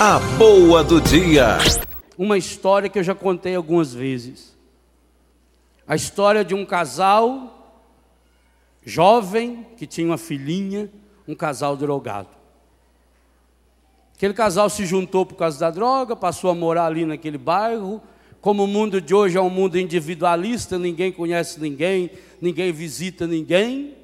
[0.00, 1.58] A boa do dia.
[2.16, 4.56] Uma história que eu já contei algumas vezes.
[5.88, 7.82] A história de um casal
[8.84, 10.88] jovem que tinha uma filhinha,
[11.26, 12.28] um casal drogado.
[14.14, 18.00] Aquele casal se juntou por causa da droga, passou a morar ali naquele bairro.
[18.40, 22.08] Como o mundo de hoje é um mundo individualista, ninguém conhece ninguém,
[22.40, 23.97] ninguém visita ninguém.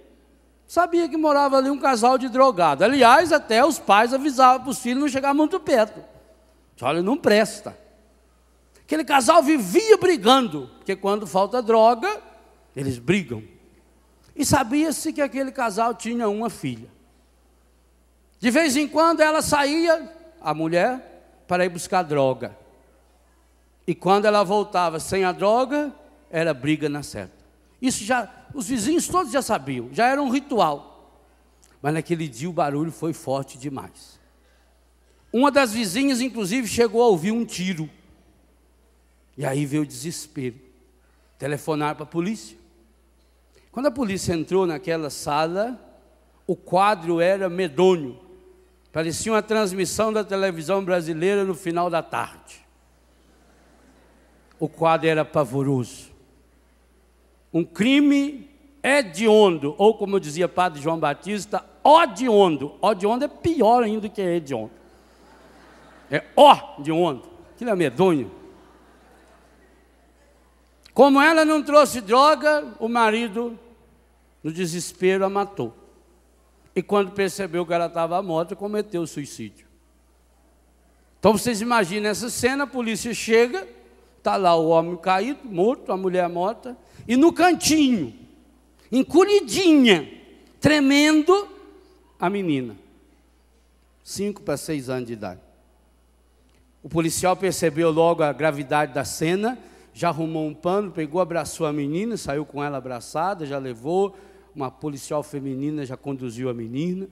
[0.66, 2.84] Sabia que morava ali um casal de drogado.
[2.84, 6.02] Aliás, até os pais avisavam para os filhos não chegar muito perto.
[6.80, 7.76] Olha, não presta.
[8.80, 12.20] Aquele casal vivia brigando, porque quando falta droga,
[12.74, 13.42] eles brigam.
[14.34, 16.88] E sabia-se que aquele casal tinha uma filha.
[18.40, 22.56] De vez em quando ela saía, a mulher, para ir buscar droga.
[23.86, 25.92] E quando ela voltava sem a droga,
[26.30, 27.43] era briga na certa.
[27.84, 31.20] Isso já, os vizinhos todos já sabiam, já era um ritual.
[31.82, 34.18] Mas naquele dia o barulho foi forte demais.
[35.30, 37.90] Uma das vizinhas, inclusive, chegou a ouvir um tiro.
[39.36, 40.56] E aí veio o desespero.
[41.38, 42.56] Telefonar para a polícia.
[43.70, 45.78] Quando a polícia entrou naquela sala,
[46.46, 48.18] o quadro era medonho.
[48.92, 52.64] Parecia uma transmissão da televisão brasileira no final da tarde.
[54.58, 56.13] O quadro era pavoroso.
[57.54, 58.50] Um crime
[58.82, 62.74] hediondo, ou como dizia Padre João Batista, odiondo.
[62.82, 64.72] Odiondo é pior ainda que hediondo.
[66.10, 67.22] É ó de onda.
[67.54, 68.30] Aquilo é medonho.
[70.92, 73.58] Como ela não trouxe droga, o marido,
[74.42, 75.72] no desespero, a matou.
[76.74, 79.66] E quando percebeu que ela estava morta, cometeu suicídio.
[81.18, 83.66] Então vocês imaginem essa cena: a polícia chega,
[84.18, 88.14] está lá o homem caído, morto, a mulher morta, e no cantinho,
[88.90, 90.08] encolhidinha,
[90.60, 91.48] tremendo,
[92.18, 92.76] a menina.
[94.02, 95.40] Cinco para seis anos de idade.
[96.82, 99.58] O policial percebeu logo a gravidade da cena
[99.94, 104.18] já arrumou um pano, pegou, abraçou a menina, saiu com ela abraçada, já levou,
[104.52, 107.08] uma policial feminina já conduziu a menina,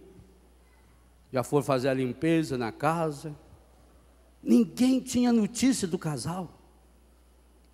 [1.33, 3.35] já foi fazer a limpeza na casa.
[4.43, 6.51] Ninguém tinha notícia do casal.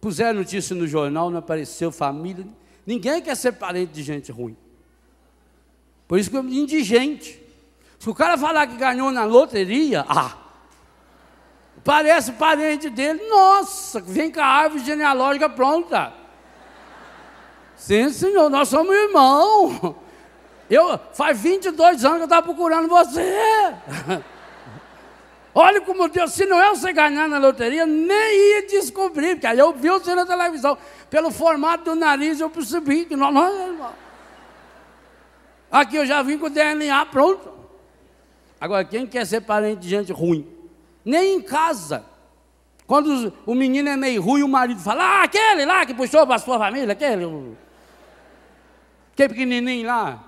[0.00, 2.46] Puseram notícia no jornal, não apareceu família.
[2.86, 4.56] Ninguém quer ser parente de gente ruim.
[6.06, 7.40] Por isso que eu indigente.
[7.98, 10.36] Se o cara falar que ganhou na loteria, ah,
[11.84, 13.28] Parece parente dele.
[13.28, 16.12] Nossa, vem com a árvore genealógica pronta.
[17.76, 19.94] Sim, senhor, nós somos irmãos.
[20.68, 23.24] Eu, faz 22 anos que eu estava procurando você.
[25.60, 29.58] Olha como Deus, se não é você ganhar na loteria, nem ia descobrir, porque aí
[29.58, 30.78] eu vi você na televisão.
[31.10, 33.92] Pelo formato do nariz eu percebi que nós, nós.
[35.70, 37.50] Aqui eu já vim com o DNA pronto.
[38.60, 40.58] Agora, quem quer ser parente de gente ruim?
[41.08, 42.04] nem em casa.
[42.86, 46.36] Quando o menino é meio ruim, o marido fala: Ah, aquele lá que puxou para
[46.36, 47.24] a sua família, aquele.
[49.12, 50.22] Aquele pequenininho lá.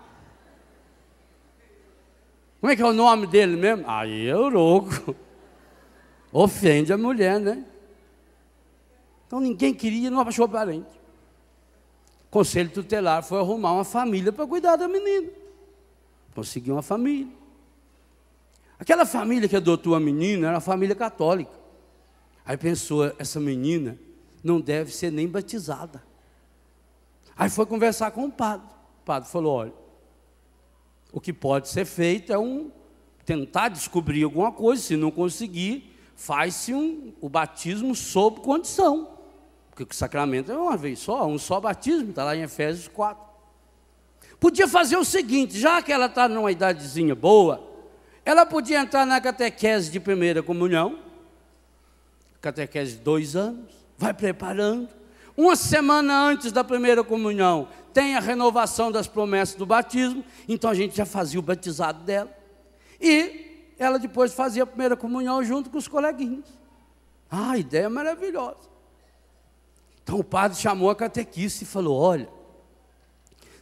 [2.61, 3.85] Como é que é o nome dele mesmo?
[3.89, 5.17] Aí é louco.
[6.33, 7.65] Ofende a mulher, né?
[9.27, 11.01] Então ninguém queria, não achou parente.
[12.27, 15.29] O conselho tutelar foi arrumar uma família para cuidar da menina.
[16.35, 17.33] Conseguiu uma família.
[18.79, 21.53] Aquela família que adotou a menina era uma família católica.
[22.45, 23.99] Aí pensou, essa menina
[24.43, 26.03] não deve ser nem batizada.
[27.37, 28.67] Aí foi conversar com o padre.
[29.03, 29.73] O padre falou: olha,
[31.13, 32.71] o que pode ser feito é um
[33.25, 39.09] tentar descobrir alguma coisa, se não conseguir, faz-se um, o batismo sob condição.
[39.71, 43.25] Porque o sacramento é uma vez só, um só batismo, está lá em Efésios 4.
[44.39, 47.63] Podia fazer o seguinte, já que ela está numa idadezinha boa,
[48.25, 50.99] ela podia entrar na catequese de primeira comunhão,
[52.41, 54.89] catequese de dois anos, vai preparando.
[55.41, 60.75] Uma semana antes da primeira comunhão, tem a renovação das promessas do batismo, então a
[60.75, 62.31] gente já fazia o batizado dela.
[63.01, 66.45] E ela depois fazia a primeira comunhão junto com os coleguinhas.
[67.31, 68.69] Ah, ideia maravilhosa.
[70.03, 72.29] Então o padre chamou a catequista e falou: Olha,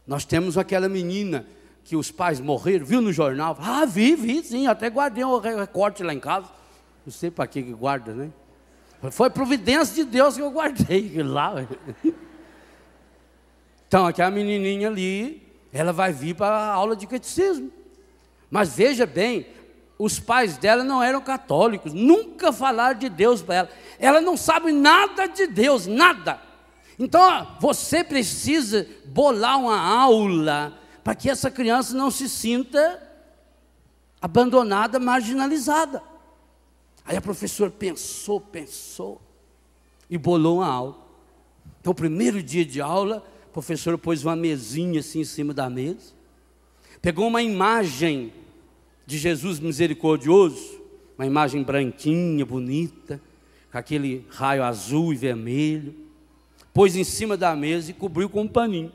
[0.04, 1.46] nós temos aquela menina
[1.84, 3.56] que os pais morreram, viu no jornal?
[3.60, 6.48] Ah, vi, vi, sim, até guardei um recorte lá em casa.
[7.06, 8.32] Não sei para que guarda, né?
[9.10, 11.66] Foi providência de Deus que eu guardei lá.
[13.86, 15.42] Então, aquela menininha ali,
[15.72, 17.70] ela vai vir para a aula de catecismo.
[18.50, 19.46] Mas veja bem,
[19.98, 23.70] os pais dela não eram católicos, nunca falaram de Deus para ela.
[23.98, 26.40] Ela não sabe nada de Deus, nada.
[26.98, 33.02] Então, você precisa bolar uma aula para que essa criança não se sinta
[34.20, 36.02] abandonada, marginalizada.
[37.08, 39.18] Aí a professora pensou, pensou
[40.10, 40.98] e bolou uma aula.
[41.80, 46.12] Então, primeiro dia de aula, a professora pôs uma mesinha assim em cima da mesa,
[47.00, 48.30] pegou uma imagem
[49.06, 50.82] de Jesus misericordioso,
[51.16, 53.18] uma imagem branquinha, bonita,
[53.72, 55.94] com aquele raio azul e vermelho,
[56.74, 58.92] pôs em cima da mesa e cobriu com um paninho.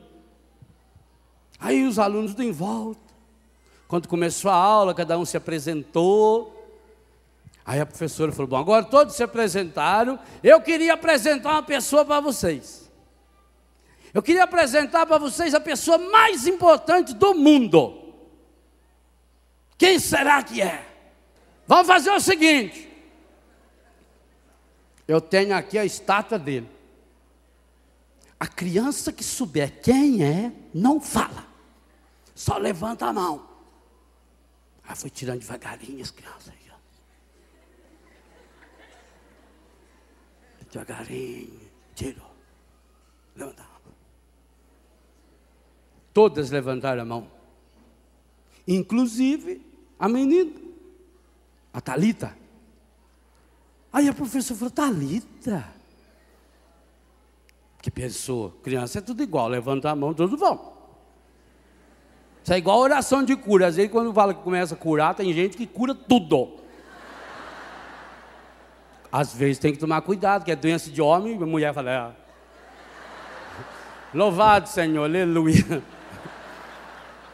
[1.58, 3.00] Aí os alunos em volta.
[3.88, 6.53] Quando começou a aula, cada um se apresentou.
[7.64, 10.18] Aí a professora falou: Bom, agora todos se apresentaram.
[10.42, 12.90] Eu queria apresentar uma pessoa para vocês.
[14.12, 18.14] Eu queria apresentar para vocês a pessoa mais importante do mundo.
[19.78, 20.86] Quem será que é?
[21.66, 22.90] Vamos fazer o seguinte:
[25.08, 26.68] eu tenho aqui a estátua dele.
[28.38, 31.46] A criança que souber quem é, não fala,
[32.34, 33.48] só levanta a mão.
[34.86, 36.63] Aí foi tirando devagarinho as crianças.
[40.74, 41.60] Devagarinho,
[41.94, 42.34] tirou.
[43.36, 43.70] Levantaram.
[46.12, 47.28] Todas levantaram a mão.
[48.66, 49.64] Inclusive
[49.96, 50.50] a menina,
[51.72, 52.36] a Talita.
[53.92, 55.64] Aí a professora falou, Talita.
[57.80, 60.72] Que pensou, criança é tudo igual, levanta a mão, todos vão.
[62.42, 63.68] Isso é igual oração de cura.
[63.68, 66.63] Às vezes, quando fala que começa a curar, tem gente que cura tudo.
[69.14, 72.10] Às vezes tem que tomar cuidado, que é doença de homem, a mulher fala, é.
[74.12, 75.80] Louvado Senhor, aleluia.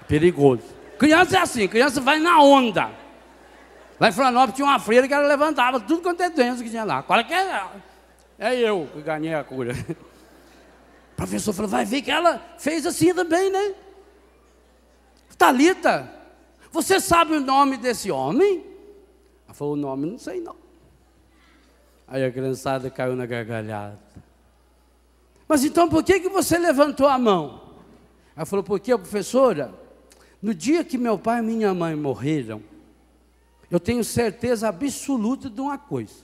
[0.06, 0.62] Perigoso.
[0.98, 2.90] Criança é assim, criança vai na onda.
[3.98, 6.84] Lá em Florianópolis tinha uma freira que ela levantava tudo quanto é doença que tinha
[6.84, 7.02] lá.
[7.02, 7.66] Qual é que é?
[8.38, 9.72] É eu que ganhei a cura.
[9.72, 13.74] O professor falou, vai ver que ela fez assim também, né?
[15.38, 16.12] Talita,
[16.70, 18.66] você sabe o nome desse homem?
[19.46, 20.60] Ela falou, o nome não sei não.
[22.10, 23.96] Aí a criançada caiu na gargalhada.
[25.46, 27.60] Mas então por que, que você levantou a mão?
[28.36, 29.72] Ela falou, porque, professora,
[30.42, 32.62] no dia que meu pai e minha mãe morreram,
[33.70, 36.14] eu tenho certeza absoluta de uma coisa: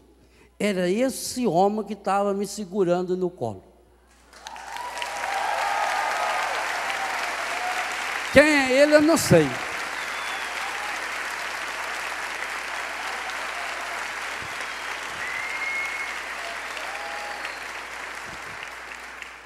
[0.58, 3.62] era esse homem que estava me segurando no colo.
[8.32, 9.46] Quem é ele, eu não sei.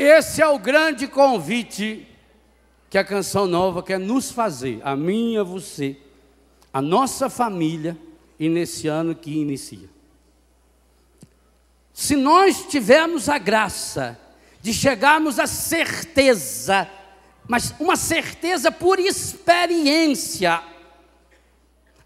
[0.02, 2.06] Esse é o grande convite
[2.88, 5.96] que a canção nova quer nos fazer, a mim e a você
[6.72, 7.96] a nossa família
[8.38, 9.88] e nesse ano que inicia.
[11.92, 14.18] Se nós tivermos a graça
[14.62, 16.88] de chegarmos à certeza,
[17.48, 20.62] mas uma certeza por experiência,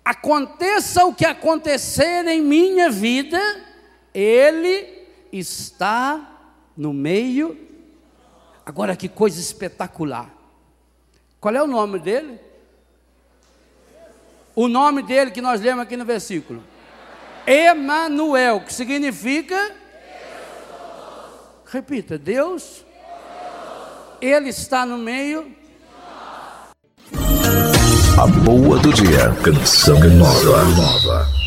[0.04, 3.38] aconteça o que acontecer em minha vida,
[4.12, 6.40] Ele está
[6.76, 7.58] no meio.
[8.64, 10.32] Agora que coisa espetacular.
[11.40, 12.40] Qual é o nome dele?
[14.54, 16.62] o nome dele que nós lemos aqui no versículo.
[17.46, 19.72] Emanuel, que significa
[21.66, 22.84] Repita, Deus,
[24.20, 25.52] Ele está no meio.
[28.16, 30.64] A boa do dia, canção nova.
[30.66, 31.43] nova.